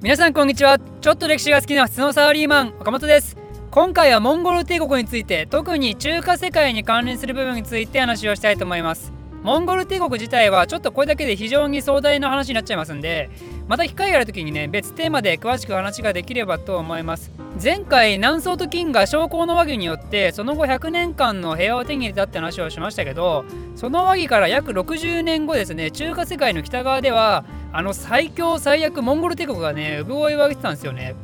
[0.00, 0.78] 皆さんこんにちは。
[0.78, 3.36] ちょっと歴史が好きな普通のサラリーマン岡本です。
[3.72, 9.12] 今回はモンゴル帝国について特に中華世界に関連する部分について話をしたいと思います。
[9.42, 13.28] モンゴル帝国自体はちょっとこれだけで非常に壮大な話になっちゃいますんで
[13.66, 17.32] また機会がある時にね別テーマで詳しく話ができればと思います。
[17.60, 23.44] 前回南宋と金が将校の和議によってその後100年間の平和を手に入れたって話をしましたけど
[23.74, 31.14] その和議から約60年後ですね中華世界の北側ではあの最強最悪モンゴル帝国がね産声を上げてたんですよね。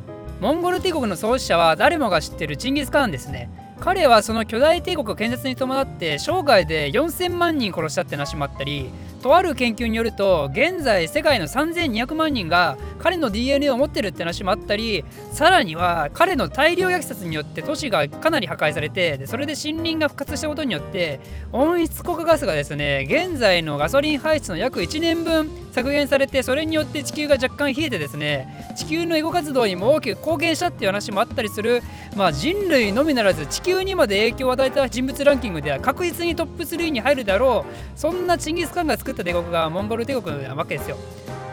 [0.41, 3.49] モンゴル帝国の創始者は誰もが知ってるチンギス・カーンですね。
[3.79, 8.89] 彼はその巨大帝国建設に伴って生涯で4000万人殺したって話もあったり
[9.25, 21.19] とある研究によると現在世界の3200万人が彼の DNA を持ってるって話もあったりさらには彼の大量虐殺によって都市がかなり破壊されてでそれで森林が復活したことによって
[21.51, 31.81] 温室効果ガスがですね現在のガソリン排出の約1年分削減されてそれによって地球が若干冷えてですね地球のエゴ活動にも大きく貢献したっていう話もあったりする、
[32.15, 40.97] まあ、人類のみならず地球にまで影響を与えた人物ランキングでは確実にトップ3に入るだろうそんなチンギス・カンが作った帝国がモンゴル帝国なわけですよ。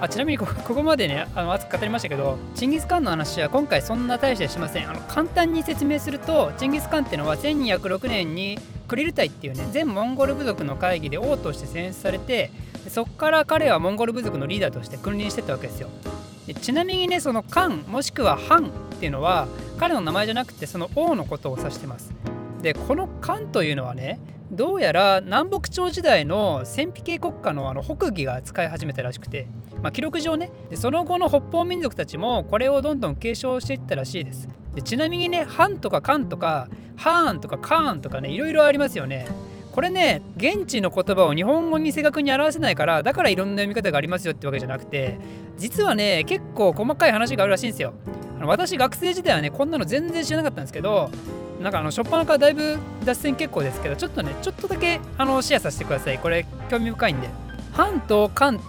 [0.01, 4.91] あちなみにここまでねあの熱く語りましたけどチンギス・カンの話は今回そんな大してしません。
[4.91, 12.51] あの簡単に説明するとチンギス・カンっていうのは1206年にクリルタイっていうね全モンゴル部族の会議で王として選出されて
[12.89, 15.89] そこから彼はモンゴル部族のリーダーとして君臨してたわけですよ。
[16.49, 19.47] でちなみにねそのカンもしくはハンっていうのは
[19.79, 22.13] 彼の名前じゃなくてその王のことを指してます。
[22.61, 24.19] でこのカンというのはね
[24.53, 29.47] どうやら南北朝時代の戦費系国家のあの北魏が使い始めたらしくて、
[29.83, 34.49] まあ、記録上ねでその後の北方民族たちもこれをどんどん継承していったらしいです。
[34.75, 39.27] でちなみにねハンとかカンとかハーンとかカーンとかねいろいろありますよね。
[39.73, 45.19] これね現地の言葉を日本語に正確に表せないからだからいろんな読み方がありますよってわけじゃなくて
[45.57, 47.95] 実はね結構細かい話があるらしいんですよ。
[48.45, 51.11] 私学生時代はねこんなの全然知らなかったんですけど
[51.63, 56.19] なんかあの初っ端からだいぶ脱線結構ですけどちょっとねちょっとだけあのシェアさせてください。
[56.19, 57.29] これ興味深いんで。
[57.73, 58.61] ハンとカン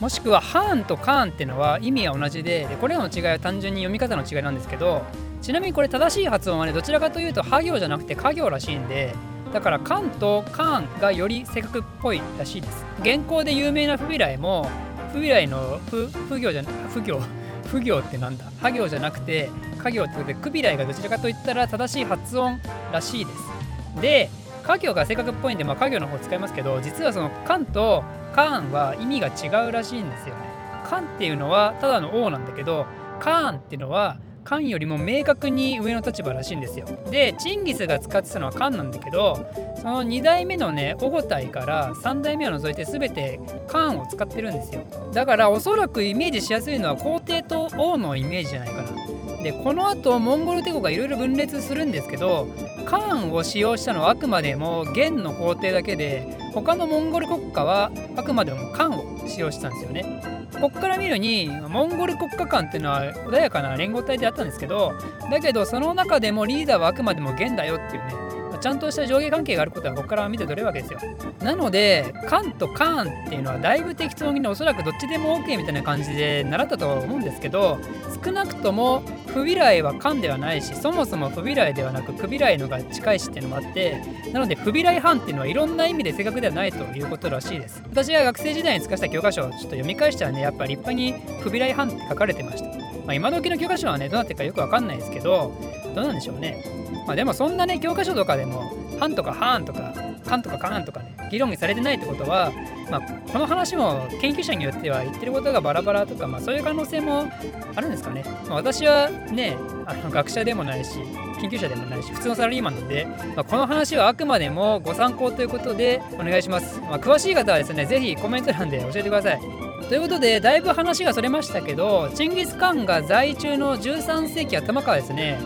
[0.00, 5.02] もしくはハーンとカーンっていうのは意味は同じででこれらの違いは単純に読み方の違いなんですけど
[5.40, 9.14] ちなみにこれ正しい発音はねどちらかというとハ行じゃなくて家行らしいんで
[9.52, 12.84] だからカンとカーンがより正確っぽいらしいです。
[13.00, 14.68] 現行で有名な不備来も
[15.08, 17.20] 不備来の不不行じゃ不行
[17.66, 18.44] 不行ってなんだ？
[18.60, 19.48] ハ行じゃなくて
[19.80, 22.60] 家業ってことでクビライがどちらかといったら正しい発音
[22.92, 24.00] らしいです。
[24.00, 24.30] で
[24.62, 28.04] 家業が正確っぽいんで、まあ、家業の方使いますけど実はそのカンと
[28.34, 30.42] カーンは意味が違うらしいんですよね。
[30.84, 32.86] カンっていうのはただの王なんだけど
[33.18, 36.86] カーンっていうのはカンよりも明確に上の立場らしいんですよ。
[37.10, 44.82] でチンギスが使ってたのはカンなんだけどその2代目のねオゴタイから3代目を除いて全てカーンを使ってるんですよ。
[45.12, 49.29] だからおそらくイメージしやすいのは皇帝と王のイメージじゃないかな。
[49.42, 52.46] でこの後モンゴル帝国がいろいろ分裂するんですけど
[52.84, 60.40] カーンを使用したのはあくまでも元の皇帝だけで他のモンゴル国家はあくまでもカンを使用してたんですよね。
[60.60, 64.92] こっから見るにモンゴル国家間っていうのは穏やかな連合体であったんですけど
[65.30, 71.00] だけどその中でもリーダーはあくまでも元だよっていうねまちゃんとした上下関係があることはここから見て取れるわけですよ。
[71.42, 77.78] なのでカンとカーンっていうのはだいぶ適当におそらくどっちでも OK みたいな感じで習ったとは思うんですけど
[78.22, 84.02] 少なくとも不備来はカンではないしそもそも不備来ではなく不備来のが近いしっていうのもあって
[84.32, 95.52] なので不備来犯っていうのはいろんな意味で正確ではないということらしいです私が学生時代に使った教科書をちょっと読み返したらねやっぱ立派に不備来犯って書かれてました、まあ、今時の教科書はねどうなってるかよくわかんないですけど
[95.94, 96.62] どうなんでしょうね
[97.06, 99.94] まあでもそんなね教科書とかでもハンとかハーンとか
[100.26, 102.52] カンとかカーンとかね議論されてないってことは、
[102.90, 107.30] まあ、この話も研究者によっては言ってることがバラバラとか、まあ、そういう可能性も
[107.74, 109.56] あるんですかね、まあ、私はね
[109.86, 110.98] あの学者でもないし
[111.40, 119.40] 研究者でもないし普通のサラリーマンなので、まあ、この話はあくまでもご参考ということでお願いします、まあ、詳しい方はですね是非コメント欄で教えてください。
[119.88, 125.36] ということでだいぶ話がそれましたけどチンギス・カンが在中の13世紀頭からですね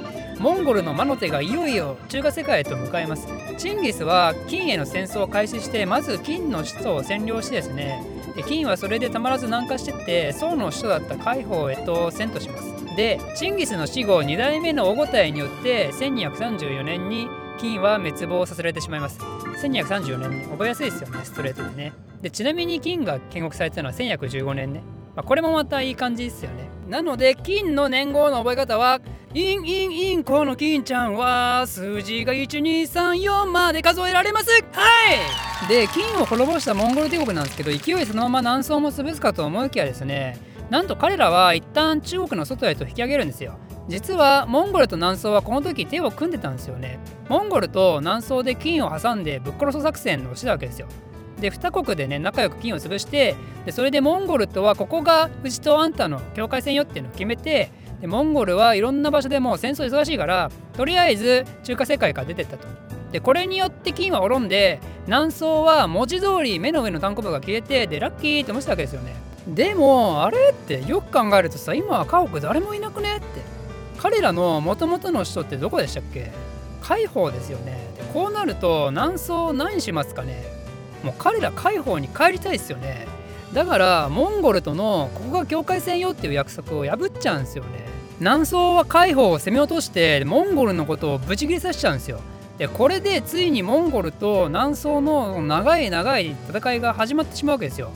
[0.45, 3.27] モンゴルの魔の手がいよいよ中華世界へと向かいます。
[3.57, 8.05] チンギスは金への戦争を開始してまず金の首都を占領してですね
[8.37, 12.95] で金はそれでたまらず南下してって宋の首都だった海邦へと遷都します。
[12.95, 17.27] でチンギスの死後2代目のオゴタイによって1234年に
[17.59, 19.19] 金は滅亡させられてしまいます。
[19.63, 20.47] 1234年ね。
[20.51, 21.95] 覚えやすいですよねストレートでね。
[22.21, 24.83] でちなみに金が建国されたのは1115年ね、
[25.17, 26.69] まあ、これもまたいい感じですよね。
[26.87, 29.01] なので金の年号の覚え方は
[29.37, 34.49] インインインこの金ちゃんは数字が1234まで数えられます。
[34.53, 34.59] は
[35.67, 35.69] い。
[35.69, 40.39] で金を滅ぼしたモンゴル帝国なんですけど勢いそのまま南宋も潰すかと思いきやですね
[40.71, 43.59] なんと彼らは一旦中国の外へと引き上げるんですよ。
[43.89, 47.01] 実はモンゴルと南宋はこの時手を組んでたんですよね。
[47.29, 50.87] モンゴルと南宋で金を挟んでぶっ殺す作戦をしてたわけですよ。
[51.41, 53.35] で2国でね仲良く金を潰して
[53.67, 62.67] でそれでモンゴルとはここがうちとあんたの境界線よっていうのを決めてでモンゴルはいろんな場所でもう戦争忙しいからとりあえず中華世界から出てったと。
[63.13, 69.15] でこれによって金は滅んで南宋は文字通り目の上の単行部が消えてでラッキーって思ってたわけですよね。
[69.47, 73.27] でもあれってよく考えるとさ今は家屋誰もいなくねって。
[73.97, 76.33] 彼らの元々の首都ってどこでしたっけ？
[76.83, 77.79] 海邦ですよね。
[77.97, 80.43] でこうなると南宋何しますかね？
[81.03, 83.07] もう彼ら海邦に帰りたいですよね。
[83.55, 87.87] だからモンゴルとのここが境界線よっていう約束を破っちゃうんですよね。
[88.19, 92.21] 南宋は海邦を攻め落としてモンゴルのことをブチ切れさせちゃうんですよ。
[92.59, 97.91] でこれでついにモンゴルと南宋の長い長い戦いが始まってしまうわけですよ。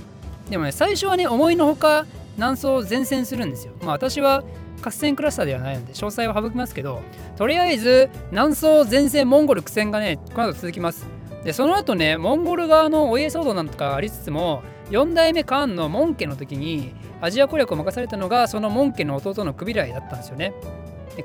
[0.49, 2.07] でもね最初はね思いのほか
[2.37, 3.73] 南宋前線するんですよ。
[3.83, 4.45] まあ私は
[4.81, 7.03] 合戦クラスターではないので詳細は省きますけど
[7.37, 11.07] とりあえず南宋前線モンゴル苦戦がねこの後続きます。
[11.45, 20.55] でその後ねモンゴル側のお家騒動なんとかありつつも4代目カーンの門家の時にアジア攻略を任されたのがその門家の弟のクビライだったんですよね。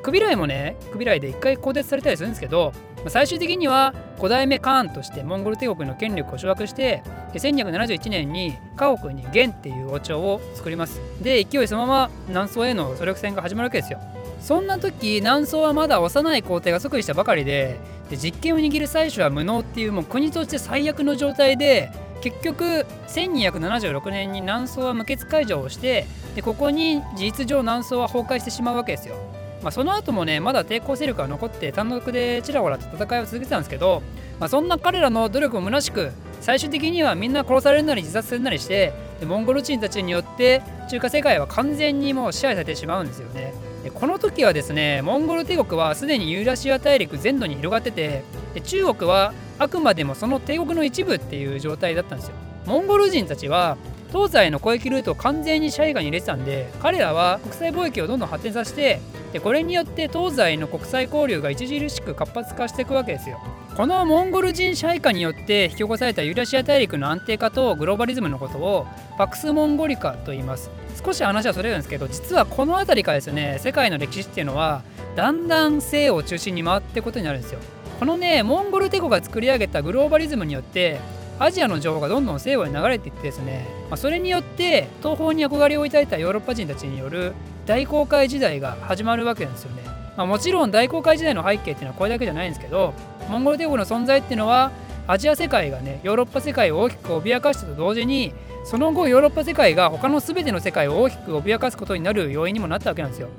[0.02, 2.74] クビライもねクビライで一回更迭されたりするんですけど
[3.10, 11.00] 最終的には5代目カーンとしてモンゴル帝国の権力を掌握して1271年に家国に元っていう王朝を作ります。
[11.22, 14.00] で勢いそのまま南宋への総力戦が始まるわけですよ。
[14.40, 17.80] そんな時南宋はまだ幼い皇帝が即位したばかりで
[18.10, 21.92] で実権を握る宰相は無能っていうもう国として最悪の状態で
[22.24, 29.16] 結局1276年に南宋は無血開城をしてでここに事実上南宋は崩壊してしまうわけですよ
[29.62, 34.04] まあ、その後もねまだ抵抗勢力が残って単独でちらほらと戦いを続けてたんですけど、
[34.40, 36.12] まあ、そんな彼らの努力も虚しく
[36.42, 43.54] 最終的にはみんな殺されるなり自殺するなりしてでモンゴル人たちによって中華世界は完全にもう支配されてしまうんですよね。
[43.94, 52.36] この時はですねモンゴル帝国はすでにユーラシア大陸全土に広がっててで中国はあくまでもその帝国の一部っていう状態だったんですよ。
[52.66, 53.78] モンゴル人たちは
[54.12, 59.02] 東西の交易ルートを完全に支配下に入れてたんで彼らは国際貿易をどんどん発展させて
[59.34, 63.40] でこれによって東西の国際交流が著しく活発化していくわけですよ。
[63.76, 68.86] このモンゴル人支配下によって引き起こされたユーラシア大陸の安定化とグローバリズムのことを
[69.18, 70.70] パクス・モンゴリカと言います。
[71.04, 74.84] 少し話はそれるんですけど実はこの辺りからですね世界の歴史っていうのは
[75.16, 77.60] だんだん西を中心に回っていくことになるんですよ。
[78.04, 81.00] このねモンゴル帝国が作り上げたグローバリズムによって
[81.40, 87.32] アジアの情報がどんどん西洋に流れていってですね、まあ、それによって東方に憧れを抱いたヨーロッパ人たちによる
[87.66, 89.84] 大航海時代が始まるわけなんですよね。
[90.18, 92.94] まあ、もちろん大航海時代の背景っていうのはこれだけじゃないんですけど
[93.30, 94.72] モンゴル帝国の存在っていうのは
[95.08, 98.34] アジア世界がねヨーロッパ世界を大きく脅かしたと同時に
[98.66, 103.30] その後ヨーロッパ世界が他の全ての世界を大きく脅かすことになる要因にもなったわけなんですよ。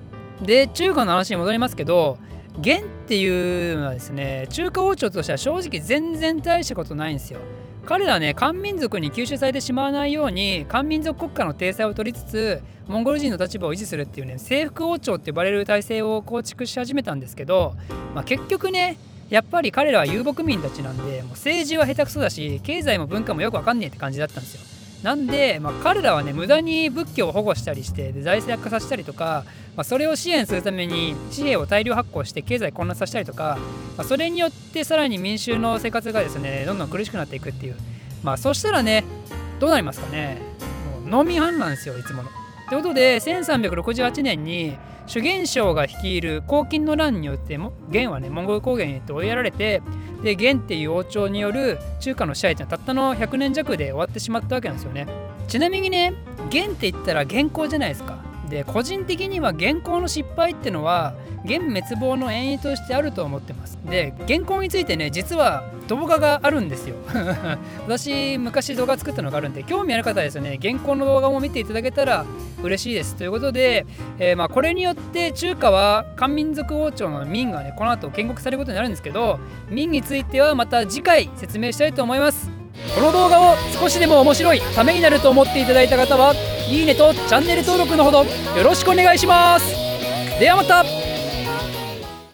[0.40, 2.16] で中華の話に戻りますけど
[2.59, 7.41] 元っていうのはですね中華王朝としては正直全然大したことないんですよ。
[7.85, 17.75] 彼らね漢民族に吸収されてしまわないように漢民族国家の体裁を取りつつモンゴル人の立場を維持するっていうね征服王朝って呼ばれる体制を構築し始めたんですけど、
[18.15, 18.97] まあ、結局ね
[19.29, 24.61] やっぱり彼らは遊牧民たちなんでもう政治は下手くそだし経済も文化もよくわかんねえって感じだったんですよ。
[25.03, 29.45] なんで、まあ、彼らはね無駄に仏教を保護したりしてで財政悪化させたりとか、
[29.76, 33.59] まあ、それを支援するために紙幣を大量発行して経済混乱させたりとか、
[33.97, 37.76] まあ、それによってさらに民衆の生活がですねどんどん苦しくなっていくっていう。
[38.23, 39.04] まあそしたらね
[39.61, 40.38] どうなりますかね。
[41.02, 42.31] もう農民反乱ですよいつもの。
[42.69, 44.76] ということで1368年に
[45.07, 49.83] 主元将が率いる黄金の乱によって元はねモンゴル高原に追いやられて
[50.23, 55.07] で元っていう王朝による中華の支配っていうのはたったの100年弱で終わってしまったわけなんですよね。
[55.47, 56.14] ちなみにね
[56.50, 58.34] 元って言ったら元寇じゃないですか。
[58.54, 63.76] で個人的には元寇の失敗ってのは元滅亡の遠因としてあると思ってます。
[63.84, 66.94] で元寇についてね実は動画があるんですよ。
[67.82, 72.25] 私昔動画作ったのがあるんで興味ある方はですね原稿の動画も見ていただけたら
[72.62, 73.87] 嬉しいですということで、
[74.20, 82.49] えー、まあこれによって中華は漢民族王朝の民がねこの後建国されることになるんですけど民についてはまた次回説明したいと思います。
[82.94, 86.34] この動画を少しでも面白いためになると思っていただいた方は
[86.68, 89.66] いいねとチャンネル登録のほどよろしくお願いします。
[90.38, 91.03] ではまた。